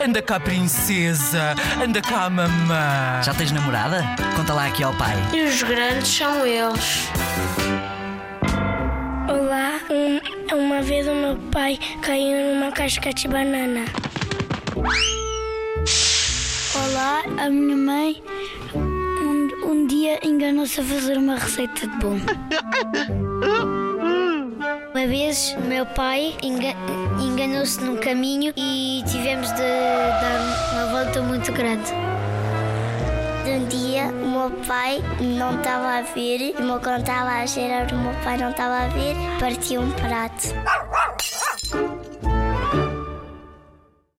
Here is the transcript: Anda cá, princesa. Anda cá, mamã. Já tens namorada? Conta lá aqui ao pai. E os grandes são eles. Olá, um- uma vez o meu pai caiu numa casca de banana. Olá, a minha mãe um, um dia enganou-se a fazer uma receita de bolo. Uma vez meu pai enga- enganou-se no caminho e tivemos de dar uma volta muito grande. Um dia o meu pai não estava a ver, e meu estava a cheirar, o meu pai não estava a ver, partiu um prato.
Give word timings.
Anda 0.00 0.22
cá, 0.22 0.38
princesa. 0.40 1.54
Anda 1.82 2.00
cá, 2.00 2.28
mamã. 2.30 3.22
Já 3.22 3.34
tens 3.34 3.52
namorada? 3.52 4.02
Conta 4.36 4.52
lá 4.54 4.66
aqui 4.66 4.82
ao 4.82 4.92
pai. 4.94 5.14
E 5.32 5.42
os 5.42 5.62
grandes 5.62 6.08
são 6.08 6.46
eles. 6.46 7.08
Olá, 9.28 9.80
um- 9.90 10.56
uma 10.56 10.82
vez 10.82 11.06
o 11.06 11.14
meu 11.14 11.36
pai 11.50 11.78
caiu 12.02 12.54
numa 12.54 12.72
casca 12.72 13.12
de 13.12 13.28
banana. 13.28 13.84
Olá, 16.74 17.22
a 17.38 17.48
minha 17.50 17.76
mãe 17.76 18.22
um, 18.74 19.48
um 19.70 19.86
dia 19.86 20.18
enganou-se 20.26 20.80
a 20.80 20.84
fazer 20.84 21.16
uma 21.18 21.36
receita 21.36 21.86
de 21.86 21.96
bolo. 21.98 22.20
Uma 25.04 25.10
vez 25.12 25.54
meu 25.68 25.84
pai 25.84 26.34
enga- 26.42 26.74
enganou-se 27.20 27.78
no 27.78 27.98
caminho 27.98 28.54
e 28.56 29.04
tivemos 29.06 29.50
de 29.52 29.58
dar 29.58 30.72
uma 30.72 30.86
volta 30.86 31.20
muito 31.20 31.52
grande. 31.52 31.92
Um 33.46 33.66
dia 33.66 34.04
o 34.06 34.30
meu 34.30 34.50
pai 34.66 35.04
não 35.20 35.58
estava 35.58 35.98
a 35.98 36.00
ver, 36.00 36.40
e 36.40 36.54
meu 36.62 36.76
estava 37.00 37.42
a 37.42 37.46
cheirar, 37.46 37.92
o 37.92 37.98
meu 37.98 38.14
pai 38.24 38.38
não 38.38 38.48
estava 38.48 38.86
a 38.86 38.88
ver, 38.88 39.14
partiu 39.38 39.82
um 39.82 39.90
prato. 39.90 40.54